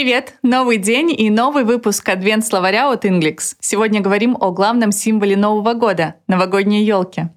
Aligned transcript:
Привет! 0.00 0.38
Новый 0.42 0.78
день 0.78 1.12
и 1.12 1.28
новый 1.28 1.64
выпуск 1.64 2.08
Адвент 2.08 2.46
словаря 2.46 2.90
от 2.90 3.04
Inglix. 3.04 3.54
Сегодня 3.60 4.00
говорим 4.00 4.34
о 4.40 4.50
главном 4.50 4.92
символе 4.92 5.36
Нового 5.36 5.74
года— 5.74 6.14
новогодней 6.26 6.82
елке. 6.82 7.28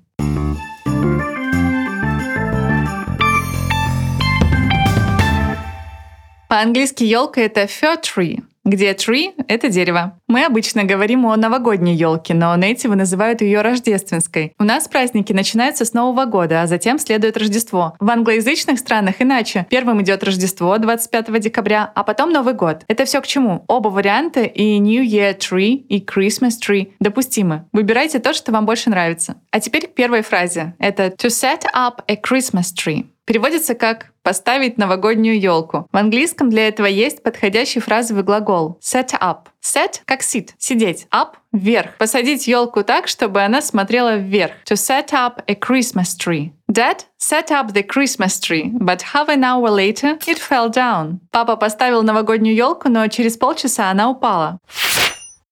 По-английски 6.48 7.04
елка— 7.04 7.42
это 7.44 7.64
fir 7.64 8.02
tree, 8.02 8.44
где 8.66 8.92
tree— 8.94 9.34
это 9.48 9.70
дерево. 9.70 10.20
Мы 10.28 10.46
обычно 10.46 10.84
говорим 10.84 11.26
о 11.26 11.36
новогодней 11.36 11.96
елке, 11.96 12.34
но 12.34 12.56
нейтивы 12.56 12.96
называют 12.96 13.42
ее 13.42 13.62
рождественской. 13.62 14.54
У 14.58 14.64
нас 14.64 14.88
праздники 14.88 15.34
начинаются 15.34 15.86
с 15.86 15.94
Нового 15.94 16.26
года, 16.26 16.62
а 16.62 16.68
затем 16.68 16.98
следует 17.00 17.38
Рождество. 17.38 17.96
В 18.00 18.10
англоязычных 18.10 18.80
странах 18.80 19.16
иначе. 19.20 19.68
Первым 19.70 20.02
идет 20.02 20.24
Рождество 20.24 20.78
25 20.78 21.40
декабря, 21.40 21.92
а 21.94 22.04
потом 22.04 22.32
Новый 22.32 22.54
год. 22.54 22.84
Это 22.88 23.06
все 23.06 23.22
к 23.22 23.28
чему? 23.28 23.66
Оба 23.68 23.90
варианта 23.90 24.42
и 24.42 24.78
New 24.80 25.04
Year 25.04 25.38
Tree 25.38 25.74
и 25.74 26.04
Christmas 26.04 26.54
Tree 26.66 26.94
допустимы. 27.00 27.66
Выбирайте 27.74 28.20
то, 28.20 28.34
что 28.34 28.52
вам 28.52 28.66
больше 28.66 28.90
нравится. 28.90 29.36
А 29.52 29.60
теперь 29.60 29.88
к 29.88 29.94
первой 29.94 30.22
фразе. 30.22 30.74
Это 30.80 31.08
to 31.08 31.28
set 31.28 31.64
up 31.74 32.02
a 32.08 32.16
Christmas 32.16 32.74
tree. 32.74 33.06
Переводится 33.26 33.74
как 33.74 34.08
«поставить 34.22 34.78
новогоднюю 34.78 35.40
елку». 35.40 35.88
В 35.92 35.98
английском 35.98 36.50
для 36.50 36.68
этого 36.68 36.88
есть 36.88 37.24
подходящий 37.24 37.80
фразовый 37.80 38.24
глагол 38.24 38.78
set 38.82 39.12
up. 39.20 39.48
Set 39.62 40.02
как 40.06 40.22
sit, 40.22 40.50
сидеть. 40.58 41.08
Up— 41.10 41.36
вверх. 41.54 41.96
Посадить 41.98 42.48
елку 42.48 42.84
так, 42.84 43.08
чтобы 43.08 43.42
она 43.42 43.62
смотрела 43.62 44.18
вверх. 44.18 44.54
To 44.66 44.76
set 44.76 45.12
up 45.12 45.42
a 45.48 45.54
Christmas 45.54 46.18
tree. 46.20 46.52
Dad 46.70 47.06
set 47.18 47.50
up 47.50 47.72
the 47.72 47.86
Christmas 47.86 48.40
tree, 48.40 48.72
but 48.74 49.02
half 49.14 49.30
an 49.30 49.44
hour 49.44 49.70
later 49.70 50.20
it 50.28 50.40
fell 50.40 50.70
down. 50.70 51.20
Папа 51.32 51.56
поставил 51.56 52.04
новогоднюю 52.04 52.56
елку, 52.56 52.90
но 52.90 53.08
через 53.08 53.38
полчаса 53.38 53.90
она 53.90 54.10
упала. 54.10 54.60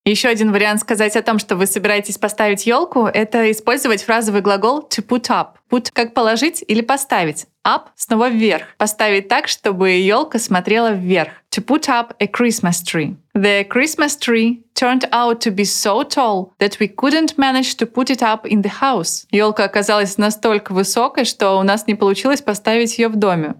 Еще 0.03 0.29
один 0.29 0.51
вариант 0.51 0.81
сказать 0.81 1.15
о 1.15 1.21
том, 1.21 1.37
что 1.37 1.55
вы 1.55 1.67
собираетесь 1.67 2.17
поставить 2.17 2.65
елку, 2.65 3.05
это 3.05 3.51
использовать 3.51 4.01
фразовый 4.01 4.41
глагол 4.41 4.79
to 4.89 5.05
put 5.05 5.29
up. 5.29 5.49
Put 5.69 5.89
как 5.93 6.15
положить 6.15 6.63
или 6.67 6.81
поставить. 6.81 7.45
Up 7.65 7.89
снова 7.95 8.29
вверх. 8.29 8.65
Поставить 8.77 9.27
так, 9.27 9.47
чтобы 9.47 9.91
елка 9.91 10.39
смотрела 10.39 10.93
вверх. 10.93 11.29
To 11.51 11.63
put 11.63 11.87
up 11.87 12.15
a 12.19 12.25
Christmas 12.25 12.83
tree. 12.83 13.15
The 13.35 13.67
Christmas 13.67 14.17
tree 14.17 14.63
turned 14.73 15.07
out 15.11 15.41
to 15.41 15.51
be 15.51 15.63
so 15.63 16.03
tall 16.03 16.53
that 16.59 16.79
we 16.79 16.87
couldn't 16.87 17.37
manage 17.37 17.75
to 17.77 17.85
put 17.85 18.09
it 18.09 18.23
up 18.23 18.45
in 18.45 18.63
the 18.63 18.71
house. 18.81 19.25
Елка 19.29 19.65
оказалась 19.65 20.17
настолько 20.17 20.73
высокой, 20.73 21.25
что 21.25 21.59
у 21.59 21.63
нас 21.63 21.85
не 21.85 21.93
получилось 21.93 22.41
поставить 22.41 22.97
ее 22.97 23.09
в 23.09 23.15
доме. 23.15 23.55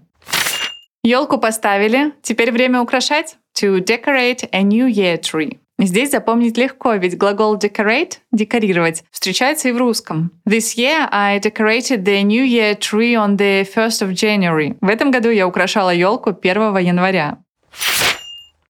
Елку 1.04 1.38
поставили, 1.38 2.12
теперь 2.22 2.50
время 2.50 2.80
украшать. 2.80 3.36
To 3.60 3.78
decorate 3.84 4.48
a 4.50 4.62
New 4.62 4.88
Year 4.88 5.20
tree. 5.20 5.58
Здесь 5.84 6.12
запомнить 6.12 6.56
легко, 6.56 6.94
ведь 6.94 7.18
глагол 7.18 7.56
decorate— 7.56 8.18
декорировать 8.32 9.02
встречается 9.10 9.68
и 9.68 9.72
в 9.72 9.78
русском. 9.78 10.30
This 10.48 10.76
year 10.76 11.08
I 11.10 11.40
decorated 11.40 12.04
the 12.04 12.22
New 12.22 12.44
Year 12.44 12.78
tree 12.78 13.14
on 13.14 13.36
the 13.36 13.64
1st 13.64 14.06
of 14.06 14.12
January. 14.12 14.76
В 14.80 14.88
этом 14.88 15.10
году 15.10 15.30
я 15.30 15.46
украшала 15.48 15.90
елку 15.90 16.30
1 16.30 16.78
января. 16.78 17.38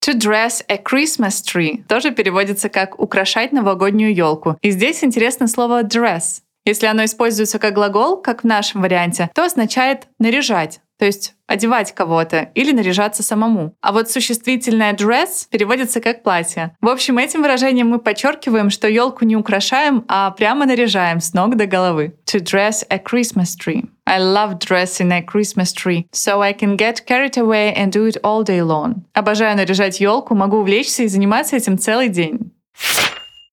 To 0.00 0.14
dress 0.14 0.64
a 0.68 0.78
Christmas 0.78 1.42
tree 1.44 1.84
тоже 1.86 2.12
переводится 2.12 2.70
как 2.70 2.98
украшать 2.98 3.52
новогоднюю 3.52 4.14
елку. 4.14 4.56
И 4.62 4.70
здесь 4.70 5.04
интересно 5.04 5.48
слово 5.48 5.82
dress. 5.82 6.40
Если 6.64 6.86
оно 6.86 7.04
используется 7.04 7.58
как 7.58 7.74
глагол, 7.74 8.16
как 8.22 8.42
в 8.42 8.46
нашем 8.46 8.82
варианте, 8.82 9.30
то 9.34 9.44
означает 9.44 10.08
наряжать, 10.18 10.80
то 11.02 11.06
есть 11.06 11.34
одевать 11.48 11.92
кого-то 11.96 12.50
или 12.54 12.70
наряжаться 12.70 13.24
самому. 13.24 13.74
А 13.80 13.90
вот 13.90 14.08
существительное 14.08 14.92
dress 14.92 15.48
переводится 15.50 16.00
как 16.00 16.22
платье. 16.22 16.76
В 16.80 16.88
общем, 16.88 17.18
этим 17.18 17.42
выражением 17.42 17.88
мы 17.88 17.98
подчеркиваем, 17.98 18.70
что 18.70 18.86
елку 18.86 19.24
не 19.24 19.34
украшаем, 19.34 20.04
а 20.06 20.30
прямо 20.30 20.64
наряжаем 20.64 21.20
с 21.20 21.34
ног 21.34 21.56
до 21.56 21.66
головы. 21.66 22.14
To 22.26 22.38
dress 22.38 22.86
a 22.88 22.98
Christmas 22.98 23.56
tree. 23.56 23.88
I 24.06 24.20
love 24.20 24.58
dressing 24.58 25.12
a 25.12 25.22
Christmas 25.22 25.72
tree, 25.72 26.06
so 26.12 26.40
I 26.40 26.52
can 26.52 26.76
get 26.76 27.04
carried 27.06 27.36
away 27.36 27.72
and 27.74 27.92
do 27.92 28.06
it 28.06 28.18
all 28.22 28.44
day 28.44 28.62
long. 28.62 29.02
Обожаю 29.12 29.56
наряжать 29.56 30.00
елку, 30.00 30.34
могу 30.34 30.58
увлечься 30.58 31.02
и 31.02 31.08
заниматься 31.08 31.56
этим 31.56 31.78
целый 31.78 32.08
день. 32.08 32.41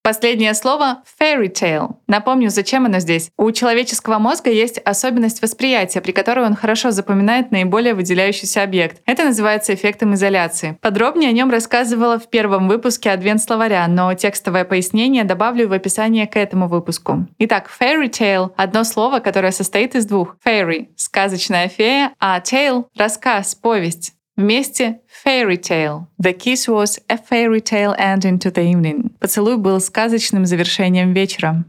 Последнее 0.02 0.54
слово— 0.54 1.04
fairy 1.22 1.52
tale. 1.52 1.98
Напомню, 2.08 2.50
зачем 2.50 2.86
оно 2.86 3.00
здесь. 3.00 3.32
У 3.38 3.52
человеческого 3.52 4.18
мозга 4.18 4.50
есть 4.50 4.80
особенность 4.80 5.42
восприятия, 5.42 6.00
при 6.00 6.14
которой 6.14 6.46
он 6.46 6.56
хорошо 6.56 6.92
запоминает 6.92 7.52
наиболее 7.52 7.94
выделяющийся 7.94 8.64
объект. 8.64 9.02
Это 9.06 9.26
называется 9.26 9.74
эффектом 9.74 10.14
изоляции. 10.14 10.78
Подробнее 10.82 11.30
о 11.30 11.34
нем 11.34 11.52
рассказывала 11.52 12.18
в 12.18 12.30
первом 12.30 12.70
выпуске 12.70 13.12
Адвент 13.12 13.42
словаря, 13.42 13.86
но 13.88 14.14
текстовое 14.14 14.64
пояснение 14.64 15.26
добавлю 15.26 15.68
в 15.68 15.74
описание 15.74 16.28
к 16.28 16.38
этому 16.38 16.70
выпуску. 16.70 17.28
Итак, 17.38 17.70
fairy 17.80 18.10
tale— 18.10 18.52
одно 18.56 18.86
слово, 18.86 19.20
которое 19.20 19.52
состоит 19.52 19.96
из 19.96 20.06
двух. 20.06 20.38
Fairy— 20.46 20.88
сказочная 20.96 21.68
фея, 21.68 22.14
а 22.20 22.40
tale— 22.40 22.86
рассказ, 22.98 23.54
повесть. 23.54 24.14
Вместе 24.38 25.02
fairy 25.26 25.58
tale. 25.58 26.06
The 26.18 26.34
kiss 26.34 26.70
was 26.70 26.98
a 27.10 27.18
fairy 27.18 27.60
tale 27.60 27.94
ending 28.00 28.40
to 28.40 28.50
the 28.50 28.64
evening. 28.64 29.09
Поцелуй 29.19 29.57
был 29.57 29.80
сказочным 29.81 30.46
завершением 30.46 31.13
вечера. 31.13 31.66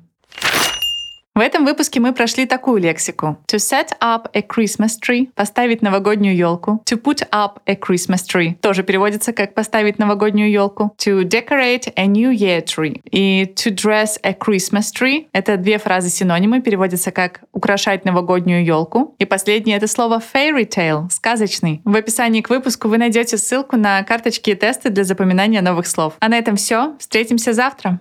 В 1.33 1.39
этом 1.39 1.65
выпуске 1.65 2.01
мы 2.01 2.13
прошли 2.13 2.45
такую 2.45 2.83
лексику. 2.83 3.39
To 3.47 3.57
set 3.57 3.91
up 4.01 4.29
a 4.35 4.41
Christmas 4.41 4.99
tree— 5.01 5.29
поставить 5.37 5.81
новогоднюю 5.81 6.37
елку. 6.37 6.83
To 6.87 7.01
put 7.01 7.27
up 7.31 7.61
a 7.67 7.75
Christmas 7.75 8.25
tree— 8.29 8.55
тоже 8.61 8.83
переводится 8.83 9.33
как 9.33 9.55
поставить 9.55 9.99
новогоднюю 9.99 10.51
елку. 10.51 10.93
To 10.99 11.23
decorate 11.23 11.93
a 11.95 12.07
New 12.07 12.33
Year 12.33 12.65
tree. 12.65 13.01
И 13.13 13.45
to 13.55 13.73
dress 13.73 14.19
a 14.25 14.33
Christmas 14.33 14.93
tree— 14.93 15.29
это 15.33 15.57
две 15.57 15.79
фразы-синонимы, 15.79 16.63
переводятся 16.63 17.13
как 17.13 17.43
украшать 17.53 18.05
новогоднюю 18.05 18.65
елку. 18.65 19.15
И 19.21 19.25
последнее— 19.25 19.77
это 19.79 19.87
слово 19.87 20.21
fairy 20.21 20.69
tale— 20.69 21.09
сказочный. 21.11 21.81
В 21.85 21.95
описании 21.95 22.41
к 22.41 22.51
выпуску 22.51 22.89
вы 22.89 22.99
найдете 22.99 23.39
ссылку 23.39 23.77
на 23.77 24.03
карточки 24.03 24.51
и 24.51 24.55
тесты 24.57 24.91
для 24.91 25.05
запоминания 25.05 25.63
новых 25.63 25.87
слов. 25.87 26.15
А 26.19 26.29
на 26.29 26.37
этом 26.37 26.57
все. 26.57 26.97
Встретимся 26.99 27.53
завтра. 27.53 28.01